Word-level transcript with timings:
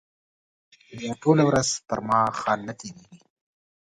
بیا 0.97 1.11
ټوله 1.21 1.43
ورځ 1.49 1.69
پر 1.87 1.99
ما 2.07 2.19
ښه 2.39 2.53
نه 2.67 2.73
تېرېږي. 2.79 3.17